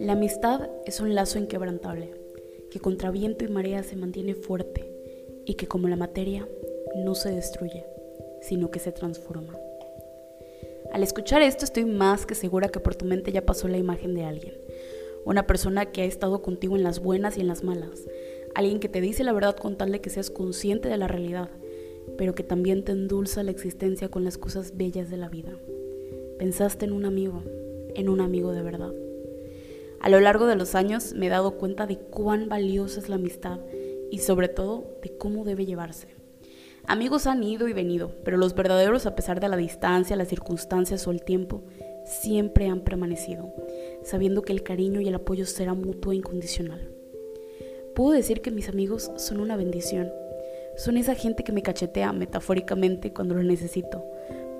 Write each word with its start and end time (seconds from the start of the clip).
La 0.00 0.12
amistad 0.12 0.68
es 0.84 1.00
un 1.00 1.14
lazo 1.14 1.38
inquebrantable, 1.38 2.10
que 2.70 2.80
contra 2.80 3.10
viento 3.10 3.44
y 3.44 3.48
marea 3.48 3.82
se 3.82 3.96
mantiene 3.96 4.34
fuerte 4.34 4.90
y 5.44 5.54
que 5.54 5.66
como 5.66 5.88
la 5.88 5.96
materia 5.96 6.48
no 6.96 7.14
se 7.14 7.30
destruye, 7.30 7.86
sino 8.40 8.70
que 8.70 8.78
se 8.78 8.92
transforma. 8.92 9.58
Al 10.92 11.02
escuchar 11.02 11.42
esto 11.42 11.64
estoy 11.64 11.84
más 11.84 12.26
que 12.26 12.34
segura 12.34 12.68
que 12.68 12.80
por 12.80 12.94
tu 12.94 13.04
mente 13.04 13.32
ya 13.32 13.46
pasó 13.46 13.68
la 13.68 13.78
imagen 13.78 14.14
de 14.14 14.24
alguien, 14.24 14.54
una 15.24 15.46
persona 15.46 15.92
que 15.92 16.02
ha 16.02 16.06
estado 16.06 16.42
contigo 16.42 16.76
en 16.76 16.82
las 16.82 17.00
buenas 17.00 17.38
y 17.38 17.40
en 17.40 17.48
las 17.48 17.64
malas, 17.64 18.06
alguien 18.54 18.80
que 18.80 18.88
te 18.88 19.00
dice 19.00 19.24
la 19.24 19.32
verdad 19.32 19.56
con 19.56 19.76
tal 19.76 19.92
de 19.92 20.00
que 20.00 20.10
seas 20.10 20.30
consciente 20.30 20.88
de 20.88 20.96
la 20.96 21.08
realidad, 21.08 21.50
pero 22.16 22.34
que 22.34 22.42
también 22.42 22.84
te 22.84 22.92
endulza 22.92 23.42
la 23.42 23.50
existencia 23.50 24.08
con 24.08 24.24
las 24.24 24.38
cosas 24.38 24.76
bellas 24.76 25.10
de 25.10 25.16
la 25.16 25.28
vida. 25.28 25.56
Pensaste 26.38 26.84
en 26.84 26.92
un 26.92 27.04
amigo, 27.04 27.42
en 27.94 28.08
un 28.08 28.20
amigo 28.20 28.52
de 28.52 28.62
verdad. 28.62 28.92
A 30.00 30.08
lo 30.08 30.18
largo 30.18 30.46
de 30.46 30.56
los 30.56 30.74
años 30.74 31.14
me 31.14 31.26
he 31.26 31.30
dado 31.30 31.58
cuenta 31.58 31.86
de 31.86 31.98
cuán 31.98 32.48
valiosa 32.48 32.98
es 32.98 33.08
la 33.08 33.14
amistad 33.14 33.60
y 34.10 34.18
sobre 34.18 34.48
todo 34.48 34.98
de 35.02 35.16
cómo 35.16 35.44
debe 35.44 35.64
llevarse. 35.64 36.08
Amigos 36.86 37.28
han 37.28 37.44
ido 37.44 37.68
y 37.68 37.72
venido, 37.72 38.10
pero 38.24 38.36
los 38.36 38.54
verdaderos, 38.54 39.06
a 39.06 39.14
pesar 39.14 39.38
de 39.38 39.48
la 39.48 39.56
distancia, 39.56 40.16
las 40.16 40.28
circunstancias 40.28 41.06
o 41.06 41.12
el 41.12 41.22
tiempo, 41.22 41.62
siempre 42.04 42.66
han 42.66 42.80
permanecido, 42.80 43.52
sabiendo 44.02 44.42
que 44.42 44.52
el 44.52 44.64
cariño 44.64 45.00
y 45.00 45.06
el 45.06 45.14
apoyo 45.14 45.46
será 45.46 45.74
mutuo 45.74 46.12
e 46.12 46.16
incondicional. 46.16 46.90
Puedo 47.94 48.10
decir 48.10 48.40
que 48.40 48.50
mis 48.50 48.68
amigos 48.68 49.12
son 49.16 49.38
una 49.38 49.56
bendición. 49.56 50.10
Son 50.76 50.96
esa 50.96 51.14
gente 51.14 51.44
que 51.44 51.52
me 51.52 51.62
cachetea 51.62 52.12
metafóricamente 52.12 53.12
cuando 53.12 53.34
lo 53.34 53.42
necesito, 53.42 54.04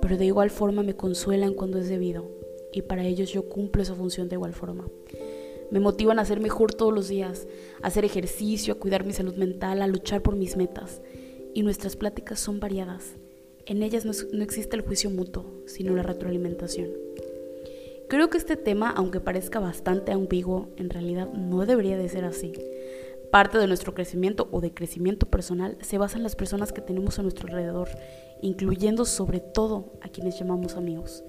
pero 0.01 0.17
de 0.17 0.25
igual 0.25 0.49
forma 0.49 0.83
me 0.83 0.95
consuelan 0.95 1.53
cuando 1.53 1.79
es 1.79 1.89
debido, 1.89 2.29
y 2.71 2.81
para 2.81 3.03
ellos 3.03 3.31
yo 3.31 3.49
cumplo 3.49 3.81
esa 3.81 3.95
función 3.95 4.29
de 4.29 4.35
igual 4.35 4.53
forma. 4.53 4.87
Me 5.71 5.79
motivan 5.79 6.19
a 6.19 6.25
ser 6.25 6.39
mejor 6.39 6.73
todos 6.73 6.93
los 6.93 7.07
días, 7.07 7.47
a 7.81 7.87
hacer 7.87 8.05
ejercicio, 8.05 8.73
a 8.73 8.77
cuidar 8.77 9.05
mi 9.05 9.13
salud 9.13 9.35
mental, 9.35 9.81
a 9.81 9.87
luchar 9.87 10.21
por 10.21 10.35
mis 10.35 10.55
metas. 10.55 11.01
Y 11.55 11.63
nuestras 11.63 11.95
pláticas 11.95 12.39
son 12.39 12.59
variadas. 12.59 13.15
En 13.65 13.81
ellas 13.81 14.05
no, 14.05 14.11
existe 14.43 14.75
el 14.75 14.83
juicio 14.83 15.09
mutuo, 15.09 15.45
sino 15.65 15.95
la 15.95 16.03
retroalimentación. 16.03 16.89
Creo 18.07 18.29
que 18.29 18.37
este 18.37 18.55
tema, 18.55 18.91
aunque 18.91 19.19
parezca 19.19 19.59
bastante 19.59 20.11
ambiguo, 20.11 20.69
en 20.77 20.91
realidad 20.91 21.31
no 21.33 21.65
debería 21.65 21.97
de 21.97 22.09
ser 22.09 22.25
así. 22.25 22.53
Parte 23.33 23.57
de 23.57 23.65
nuestro 23.65 23.95
crecimiento 23.95 24.47
o 24.51 24.61
de 24.61 24.75
crecimiento 24.75 25.25
personal 25.25 25.75
se 25.81 25.97
basa 25.97 26.17
en 26.17 26.23
las 26.23 26.35
personas 26.35 26.71
que 26.71 26.81
tenemos 26.81 27.17
a 27.17 27.23
nuestro 27.23 27.47
alrededor, 27.47 27.89
incluyendo 28.43 29.05
sobre 29.05 29.39
todo 29.39 29.93
a 30.01 30.09
quienes 30.09 30.37
llamamos 30.37 30.75
amigos. 30.75 31.23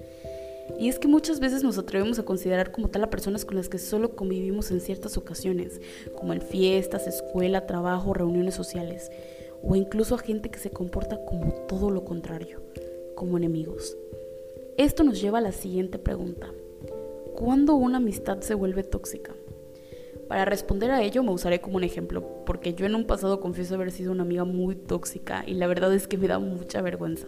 Y 0.79 0.87
es 0.87 0.99
que 0.99 1.07
muchas 1.07 1.39
veces 1.39 1.63
nos 1.63 1.79
atrevemos 1.79 2.19
a 2.19 2.23
considerar 2.23 2.71
como 2.71 2.89
tal 2.89 3.05
a 3.05 3.09
personas 3.09 3.43
con 3.43 3.55
las 3.55 3.69
que 3.69 3.79
solo 3.79 4.15
convivimos 4.15 4.69
en 4.69 4.81
ciertas 4.81 5.17
ocasiones, 5.17 5.81
como 6.15 6.33
en 6.33 6.43
fiestas, 6.43 7.07
escuela, 7.07 7.65
trabajo, 7.65 8.13
reuniones 8.13 8.53
sociales, 8.53 9.09
o 9.63 9.75
incluso 9.75 10.13
a 10.13 10.19
gente 10.19 10.51
que 10.51 10.59
se 10.59 10.69
comporta 10.69 11.25
como 11.25 11.53
todo 11.67 11.89
lo 11.89 12.05
contrario, 12.05 12.61
como 13.15 13.35
enemigos. 13.35 13.97
Esto 14.77 15.03
nos 15.03 15.19
lleva 15.19 15.39
a 15.39 15.41
la 15.41 15.53
siguiente 15.53 15.97
pregunta. 15.97 16.51
¿Cuándo 17.33 17.73
una 17.73 17.97
amistad 17.97 18.41
se 18.41 18.53
vuelve 18.53 18.83
tóxica? 18.83 19.33
Para 20.27 20.45
responder 20.45 20.89
a 20.91 21.03
ello 21.03 21.21
me 21.23 21.31
usaré 21.31 21.61
como 21.61 21.77
un 21.77 21.83
ejemplo, 21.83 22.43
porque 22.45 22.73
yo 22.73 22.85
en 22.85 22.95
un 22.95 23.05
pasado 23.05 23.39
confieso 23.39 23.75
haber 23.75 23.91
sido 23.91 24.11
una 24.11 24.23
amiga 24.23 24.43
muy 24.43 24.75
tóxica 24.75 25.43
y 25.45 25.53
la 25.53 25.67
verdad 25.67 25.93
es 25.93 26.07
que 26.07 26.17
me 26.17 26.27
da 26.27 26.39
mucha 26.39 26.81
vergüenza. 26.81 27.27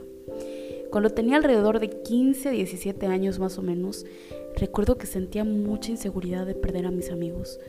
Cuando 0.90 1.10
tenía 1.10 1.38
alrededor 1.38 1.80
de 1.80 1.90
15 1.90 2.50
a 2.50 2.52
17 2.52 3.06
años 3.08 3.40
más 3.40 3.58
o 3.58 3.62
menos, 3.62 4.06
recuerdo 4.56 4.98
que 4.98 5.06
sentía 5.06 5.44
mucha 5.44 5.92
inseguridad 5.92 6.46
de 6.46 6.56
perder 6.56 6.86
a 6.86 6.92
mis 6.92 7.12
amigos. 7.12 7.60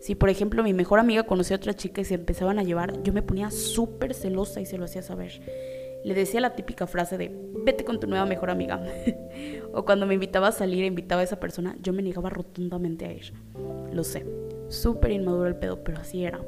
Si 0.00 0.14
por 0.14 0.28
ejemplo 0.28 0.62
mi 0.62 0.74
mejor 0.74 0.98
amiga 0.98 1.22
conocía 1.22 1.56
a 1.56 1.58
otra 1.58 1.74
chica 1.74 2.02
y 2.02 2.04
se 2.04 2.14
empezaban 2.14 2.58
a 2.58 2.62
llevar, 2.62 3.02
yo 3.02 3.12
me 3.12 3.22
ponía 3.22 3.50
súper 3.50 4.14
celosa 4.14 4.60
y 4.60 4.66
se 4.66 4.78
lo 4.78 4.84
hacía 4.84 5.02
saber. 5.02 5.40
Le 6.04 6.14
decía 6.14 6.40
la 6.40 6.54
típica 6.54 6.86
frase 6.86 7.16
de, 7.16 7.34
vete 7.64 7.84
con 7.84 7.98
tu 7.98 8.06
nueva 8.06 8.26
mejor 8.26 8.50
amiga. 8.50 8.84
o 9.72 9.84
cuando 9.84 10.06
me 10.06 10.14
invitaba 10.14 10.48
a 10.48 10.52
salir 10.52 10.84
e 10.84 10.86
invitaba 10.86 11.22
a 11.22 11.24
esa 11.24 11.40
persona, 11.40 11.76
yo 11.82 11.92
me 11.92 12.02
negaba 12.02 12.30
rotundamente 12.30 13.06
a 13.06 13.12
ir. 13.12 13.32
Lo 13.92 14.04
sé, 14.04 14.24
súper 14.68 15.12
inmaduro 15.12 15.46
el 15.46 15.56
pedo, 15.56 15.82
pero 15.82 15.98
así 15.98 16.24
era. 16.24 16.40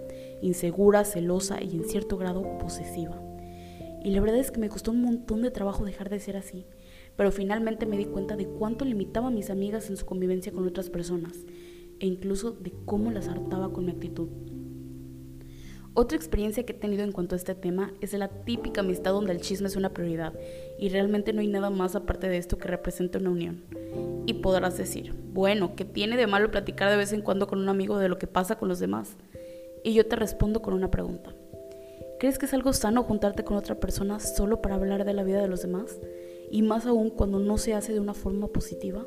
Insegura, 0.43 1.05
celosa 1.05 1.63
y 1.63 1.77
en 1.77 1.85
cierto 1.85 2.17
grado 2.17 2.59
posesiva. 2.59 3.21
Y 4.03 4.11
la 4.11 4.21
verdad 4.21 4.39
es 4.39 4.51
que 4.51 4.61
me 4.61 4.69
costó 4.69 4.93
un 4.93 5.03
montón 5.03 5.43
de 5.43 5.51
trabajo 5.51 5.85
dejar 5.85 6.09
de 6.09 6.21
ser 6.21 6.37
así, 6.37 6.67
pero 7.17 7.33
finalmente 7.33 7.87
me 7.87 7.97
di 7.97 8.05
cuenta 8.05 8.37
de 8.37 8.47
cuánto 8.47 8.85
limitaba 8.85 9.29
a 9.29 9.33
mis 9.33 9.51
amigas 9.51 9.91
en 9.91 9.97
su 9.97 10.07
convivencia 10.07 10.53
con 10.53 10.67
otras 10.67 10.89
personas 10.89 11.45
e 12.01 12.07
incluso 12.07 12.53
de 12.53 12.73
cómo 12.85 13.11
las 13.11 13.29
hartaba 13.29 13.73
con 13.73 13.87
mi 13.87 13.91
actitud. 13.91 14.29
Otra 15.99 16.17
experiencia 16.17 16.65
que 16.65 16.75
he 16.75 16.77
tenido 16.77 17.03
en 17.03 17.11
cuanto 17.11 17.35
a 17.35 17.39
este 17.39 17.57
tema 17.57 17.93
es 18.01 18.13
la 18.13 18.29
típica 18.29 18.83
amistad 18.83 19.11
donde 19.11 19.33
el 19.33 19.41
chisme 19.41 19.67
es 19.67 19.75
una 19.75 19.93
prioridad 19.93 20.33
y 20.79 20.91
realmente 20.91 21.33
no 21.33 21.41
hay 21.41 21.49
nada 21.49 21.71
más 21.71 21.97
aparte 21.97 22.29
de 22.29 22.37
esto 22.37 22.57
que 22.57 22.69
represente 22.69 23.19
una 23.19 23.31
unión. 23.31 23.65
Y 24.25 24.35
podrás 24.35 24.79
decir, 24.79 25.13
bueno, 25.33 25.75
¿qué 25.75 25.85
tiene 25.85 26.17
de 26.17 26.29
malo 26.29 26.53
platicar 26.53 26.89
de 26.89 26.97
vez 26.97 27.13
en 27.13 27.21
cuando 27.21 27.49
con 27.49 27.59
un 27.59 27.69
amigo 27.69 27.99
de 27.99 28.09
lo 28.09 28.17
que 28.17 28.29
pasa 28.29 28.59
con 28.59 28.69
los 28.69 28.79
demás? 28.79 29.17
Y 29.83 29.93
yo 29.93 30.07
te 30.07 30.15
respondo 30.15 30.63
con 30.63 30.73
una 30.73 30.89
pregunta. 30.89 31.35
¿Crees 32.21 32.39
que 32.39 32.47
es 32.47 32.55
algo 32.55 32.73
sano 32.73 33.03
juntarte 33.03 33.43
con 33.43 33.57
otra 33.57 33.81
persona 33.81 34.21
solo 34.21 34.63
para 34.63 34.77
hablar 34.77 35.05
de 35.05 35.15
la 35.15 35.25
vida 35.25 35.43
de 35.43 35.49
los 35.49 35.63
demás? 35.63 35.99
Y 36.53 36.63
más 36.63 36.87
aún 36.87 37.11
cuando 37.11 37.41
no 37.41 37.59
se 37.59 37.75
hace 37.75 37.93
de 37.93 37.99
una 37.99 38.15
forma 38.15 38.47
positiva. 38.47 39.05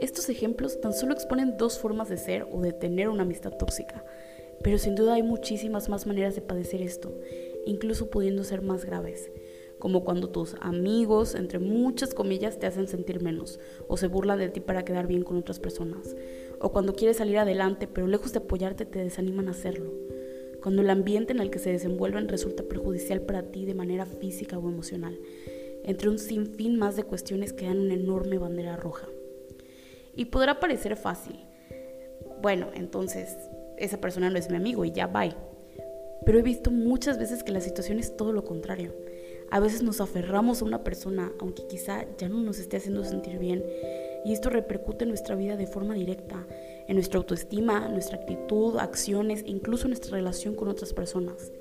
Estos 0.00 0.28
ejemplos 0.30 0.80
tan 0.80 0.92
solo 0.92 1.12
exponen 1.12 1.56
dos 1.56 1.78
formas 1.78 2.08
de 2.08 2.16
ser 2.16 2.44
o 2.50 2.60
de 2.60 2.72
tener 2.72 3.08
una 3.08 3.22
amistad 3.22 3.52
tóxica, 3.52 4.04
pero 4.62 4.78
sin 4.78 4.94
duda 4.94 5.14
hay 5.14 5.22
muchísimas 5.22 5.88
más 5.88 6.06
maneras 6.06 6.34
de 6.34 6.40
padecer 6.40 6.82
esto, 6.82 7.12
incluso 7.66 8.10
pudiendo 8.10 8.44
ser 8.44 8.62
más 8.62 8.84
graves, 8.84 9.30
como 9.78 10.04
cuando 10.04 10.30
tus 10.30 10.54
amigos, 10.60 11.34
entre 11.34 11.58
muchas 11.58 12.14
comillas, 12.14 12.58
te 12.58 12.66
hacen 12.66 12.88
sentir 12.88 13.22
menos 13.22 13.60
o 13.88 13.96
se 13.96 14.06
burlan 14.06 14.38
de 14.38 14.48
ti 14.48 14.60
para 14.60 14.84
quedar 14.84 15.06
bien 15.06 15.22
con 15.22 15.36
otras 15.36 15.60
personas, 15.60 16.16
o 16.60 16.72
cuando 16.72 16.94
quieres 16.94 17.18
salir 17.18 17.38
adelante 17.38 17.86
pero 17.86 18.06
lejos 18.06 18.32
de 18.32 18.38
apoyarte 18.38 18.86
te 18.86 18.98
desaniman 18.98 19.48
a 19.48 19.52
hacerlo 19.52 19.92
cuando 20.66 20.82
el 20.82 20.90
ambiente 20.90 21.32
en 21.32 21.38
el 21.38 21.48
que 21.48 21.60
se 21.60 21.70
desenvuelven 21.70 22.26
resulta 22.26 22.64
perjudicial 22.64 23.20
para 23.20 23.52
ti 23.52 23.64
de 23.66 23.74
manera 23.74 24.04
física 24.04 24.58
o 24.58 24.68
emocional, 24.68 25.16
entre 25.84 26.08
un 26.08 26.18
sinfín 26.18 26.76
más 26.76 26.96
de 26.96 27.04
cuestiones 27.04 27.52
que 27.52 27.66
dan 27.66 27.78
una 27.78 27.94
enorme 27.94 28.36
bandera 28.36 28.76
roja. 28.76 29.06
Y 30.16 30.24
podrá 30.24 30.58
parecer 30.58 30.96
fácil. 30.96 31.38
Bueno, 32.42 32.70
entonces 32.74 33.36
esa 33.78 34.00
persona 34.00 34.30
no 34.30 34.38
es 34.38 34.50
mi 34.50 34.56
amigo 34.56 34.84
y 34.84 34.92
ya 34.92 35.06
bye. 35.06 35.34
Pero 36.24 36.38
he 36.38 36.42
visto 36.42 36.70
muchas 36.70 37.18
veces 37.18 37.42
que 37.44 37.52
la 37.52 37.60
situación 37.60 37.98
es 37.98 38.16
todo 38.16 38.32
lo 38.32 38.44
contrario. 38.44 38.94
A 39.50 39.60
veces 39.60 39.82
nos 39.82 40.00
aferramos 40.00 40.60
a 40.60 40.64
una 40.64 40.82
persona, 40.82 41.32
aunque 41.38 41.66
quizá 41.68 42.04
ya 42.18 42.28
no 42.28 42.40
nos 42.42 42.58
esté 42.58 42.78
haciendo 42.78 43.04
sentir 43.04 43.38
bien, 43.38 43.64
y 44.24 44.32
esto 44.32 44.50
repercute 44.50 45.04
en 45.04 45.10
nuestra 45.10 45.36
vida 45.36 45.56
de 45.56 45.68
forma 45.68 45.94
directa, 45.94 46.44
en 46.88 46.96
nuestra 46.96 47.18
autoestima, 47.18 47.88
nuestra 47.88 48.18
actitud, 48.18 48.76
acciones 48.78 49.42
e 49.44 49.50
incluso 49.50 49.86
nuestra 49.86 50.16
relación 50.16 50.56
con 50.56 50.66
otras 50.66 50.92
personas. 50.92 51.52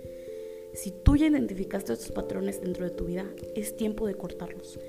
Si 0.73 0.91
tú 0.91 1.15
ya 1.15 1.27
identificaste 1.27 1.93
estos 1.93 2.11
patrones 2.11 2.61
dentro 2.61 2.85
de 2.85 2.91
tu 2.91 3.05
vida, 3.05 3.25
es 3.55 3.77
tiempo 3.77 4.07
de 4.07 4.15
cortarlos, 4.15 4.79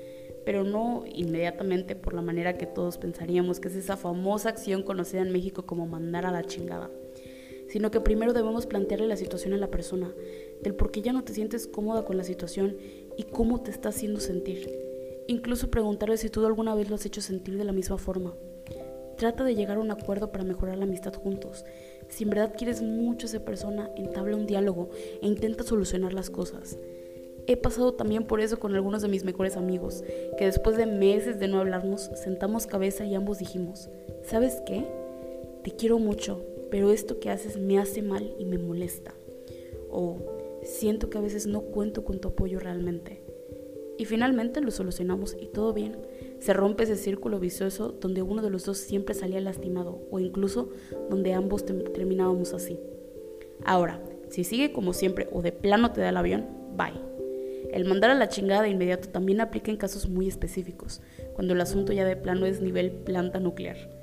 pero 0.43 0.63
no 0.63 1.05
inmediatamente 1.07 1.95
por 1.95 2.13
la 2.13 2.23
manera 2.23 2.57
que 2.57 2.65
todos 2.65 2.97
pensaríamos, 2.97 3.59
que 3.59 3.67
es 3.67 3.75
esa 3.75 3.95
famosa 3.95 4.49
acción 4.49 4.81
conocida 4.81 5.21
en 5.21 5.31
México 5.31 5.67
como 5.67 5.85
mandar 5.85 6.25
a 6.25 6.31
la 6.31 6.43
chingada, 6.43 6.89
sino 7.69 7.91
que 7.91 8.01
primero 8.01 8.33
debemos 8.33 8.65
plantearle 8.65 9.07
la 9.07 9.17
situación 9.17 9.53
a 9.53 9.57
la 9.57 9.71
persona, 9.71 10.13
del 10.61 10.75
por 10.75 10.91
qué 10.91 11.01
ya 11.01 11.13
no 11.13 11.23
te 11.23 11.33
sientes 11.33 11.67
cómoda 11.67 12.05
con 12.05 12.17
la 12.17 12.23
situación 12.23 12.77
y 13.17 13.23
cómo 13.23 13.61
te 13.61 13.71
está 13.71 13.89
haciendo 13.89 14.19
sentir. 14.19 14.69
Incluso 15.27 15.69
preguntarle 15.69 16.17
si 16.17 16.29
tú 16.29 16.45
alguna 16.45 16.73
vez 16.75 16.89
lo 16.89 16.95
has 16.95 17.05
hecho 17.05 17.21
sentir 17.21 17.57
de 17.57 17.65
la 17.65 17.73
misma 17.73 17.97
forma. 17.97 18.33
Trata 19.17 19.43
de 19.43 19.55
llegar 19.55 19.77
a 19.77 19.81
un 19.81 19.91
acuerdo 19.91 20.31
para 20.31 20.43
mejorar 20.43 20.77
la 20.77 20.85
amistad 20.85 21.13
juntos. 21.13 21.65
Si 22.07 22.23
en 22.23 22.29
verdad 22.29 22.53
quieres 22.55 22.81
mucho 22.81 23.25
a 23.25 23.29
esa 23.29 23.43
persona, 23.43 23.89
entabla 23.95 24.37
un 24.37 24.45
diálogo 24.45 24.89
e 25.21 25.27
intenta 25.27 25.63
solucionar 25.63 26.13
las 26.13 26.29
cosas. 26.29 26.77
He 27.47 27.57
pasado 27.57 27.93
también 27.93 28.25
por 28.25 28.41
eso 28.41 28.59
con 28.59 28.75
algunos 28.75 29.01
de 29.01 29.07
mis 29.07 29.23
mejores 29.23 29.57
amigos, 29.57 30.03
que 30.37 30.45
después 30.45 30.77
de 30.77 30.85
meses 30.85 31.39
de 31.39 31.47
no 31.47 31.59
hablarnos, 31.59 32.09
sentamos 32.23 32.67
cabeza 32.67 33.05
y 33.05 33.15
ambos 33.15 33.39
dijimos, 33.39 33.89
¿sabes 34.23 34.61
qué? 34.65 34.85
Te 35.63 35.71
quiero 35.71 35.97
mucho, 35.97 36.45
pero 36.69 36.91
esto 36.91 37.19
que 37.19 37.29
haces 37.29 37.57
me 37.57 37.79
hace 37.79 38.01
mal 38.01 38.33
y 38.37 38.45
me 38.45 38.57
molesta. 38.57 39.13
O 39.89 40.19
siento 40.63 41.09
que 41.09 41.17
a 41.17 41.21
veces 41.21 41.47
no 41.47 41.61
cuento 41.61 42.03
con 42.03 42.19
tu 42.19 42.29
apoyo 42.29 42.59
realmente. 42.59 43.21
Y 43.97 44.05
finalmente 44.05 44.61
lo 44.61 44.69
solucionamos 44.71 45.35
y 45.39 45.47
todo 45.47 45.73
bien. 45.73 45.97
Se 46.39 46.53
rompe 46.53 46.83
ese 46.83 46.95
círculo 46.95 47.39
vicioso 47.39 47.89
donde 47.99 48.21
uno 48.21 48.41
de 48.41 48.51
los 48.51 48.65
dos 48.65 48.77
siempre 48.77 49.15
salía 49.15 49.41
lastimado 49.41 50.07
o 50.11 50.19
incluso 50.19 50.69
donde 51.09 51.33
ambos 51.33 51.65
terminábamos 51.65 52.53
así. 52.53 52.79
Ahora, 53.65 54.03
si 54.29 54.43
sigue 54.43 54.71
como 54.71 54.93
siempre 54.93 55.27
o 55.31 55.41
de 55.41 55.51
plano 55.51 55.91
te 55.91 56.01
da 56.01 56.09
el 56.09 56.17
avión, 56.17 56.45
bye. 56.75 57.07
El 57.71 57.85
mandar 57.85 58.11
a 58.11 58.15
la 58.15 58.29
chingada 58.29 58.61
de 58.61 58.69
inmediato 58.69 59.09
también 59.09 59.41
aplica 59.41 59.71
en 59.71 59.77
casos 59.77 60.07
muy 60.07 60.27
específicos, 60.27 61.01
cuando 61.33 61.53
el 61.53 61.61
asunto 61.61 61.91
ya 61.91 62.05
de 62.05 62.15
plano 62.15 62.45
es 62.45 62.61
nivel 62.61 62.91
planta 62.91 63.39
nuclear. 63.39 63.96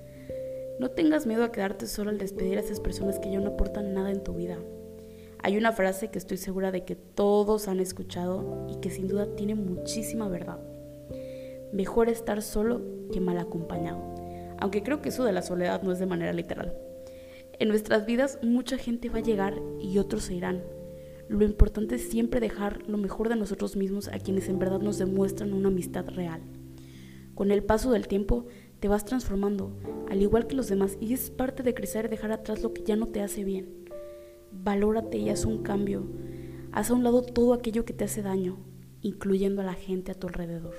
No 0.80 0.90
tengas 0.90 1.24
miedo 1.26 1.44
a 1.44 1.52
quedarte 1.52 1.86
solo 1.86 2.10
al 2.10 2.18
despedir 2.18 2.58
a 2.58 2.60
esas 2.60 2.80
personas 2.80 3.20
que 3.20 3.30
ya 3.30 3.38
no 3.38 3.50
aportan 3.50 3.94
nada 3.94 4.10
en 4.10 4.24
tu 4.24 4.34
vida. 4.34 4.58
Hay 5.40 5.56
una 5.56 5.72
frase 5.72 6.10
que 6.10 6.18
estoy 6.18 6.36
segura 6.36 6.72
de 6.72 6.84
que 6.84 6.96
todos 6.96 7.68
han 7.68 7.78
escuchado 7.78 8.66
y 8.68 8.80
que 8.80 8.90
sin 8.90 9.06
duda 9.06 9.36
tiene 9.36 9.54
muchísima 9.54 10.28
verdad. 10.28 10.58
Mejor 11.72 12.08
estar 12.08 12.42
solo 12.42 12.80
que 13.12 13.20
mal 13.20 13.38
acompañado. 13.38 14.02
Aunque 14.58 14.82
creo 14.82 15.00
que 15.00 15.10
eso 15.10 15.24
de 15.24 15.32
la 15.32 15.42
soledad 15.42 15.82
no 15.82 15.92
es 15.92 15.98
de 15.98 16.06
manera 16.06 16.32
literal. 16.32 16.76
En 17.58 17.68
nuestras 17.68 18.04
vidas 18.04 18.40
mucha 18.42 18.76
gente 18.76 19.10
va 19.10 19.18
a 19.18 19.22
llegar 19.22 19.54
y 19.80 19.98
otros 19.98 20.24
se 20.24 20.34
irán. 20.34 20.64
Lo 21.28 21.44
importante 21.44 21.94
es 21.94 22.08
siempre 22.08 22.40
dejar 22.40 22.88
lo 22.88 22.98
mejor 22.98 23.28
de 23.28 23.36
nosotros 23.36 23.76
mismos 23.76 24.08
a 24.08 24.18
quienes 24.18 24.48
en 24.48 24.58
verdad 24.58 24.80
nos 24.80 24.98
demuestran 24.98 25.52
una 25.52 25.68
amistad 25.68 26.08
real. 26.08 26.42
Con 27.34 27.50
el 27.50 27.62
paso 27.62 27.92
del 27.92 28.08
tiempo 28.08 28.46
te 28.84 28.88
vas 28.88 29.06
transformando, 29.06 29.72
al 30.10 30.20
igual 30.20 30.46
que 30.46 30.56
los 30.56 30.68
demás, 30.68 30.98
y 31.00 31.14
es 31.14 31.30
parte 31.30 31.62
de 31.62 31.72
crecer 31.72 32.10
dejar 32.10 32.32
atrás 32.32 32.62
lo 32.62 32.74
que 32.74 32.82
ya 32.82 32.96
no 32.96 33.08
te 33.08 33.22
hace 33.22 33.42
bien. 33.42 33.88
Valórate 34.52 35.16
y 35.16 35.30
haz 35.30 35.46
un 35.46 35.62
cambio. 35.62 36.04
Haz 36.70 36.90
a 36.90 36.92
un 36.92 37.02
lado 37.02 37.22
todo 37.22 37.54
aquello 37.54 37.86
que 37.86 37.94
te 37.94 38.04
hace 38.04 38.20
daño, 38.20 38.58
incluyendo 39.00 39.62
a 39.62 39.64
la 39.64 39.72
gente 39.72 40.12
a 40.12 40.14
tu 40.14 40.26
alrededor. 40.26 40.74